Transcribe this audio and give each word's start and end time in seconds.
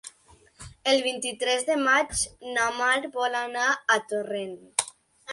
El 0.91 1.01
vint-i-tres 1.07 1.67
de 1.67 1.75
maig 1.81 2.23
na 2.55 2.63
Mar 2.77 2.93
vol 3.17 3.37
anar 3.41 3.67
a 3.73 3.99
Torrent. 4.13 4.57